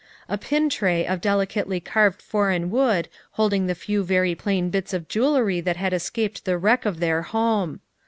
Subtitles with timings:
[0.27, 5.07] A pin tray of delicately carved foreign wood holding the few very plain bits of
[5.07, 7.81] jewelry that had escaped the wreck of their home.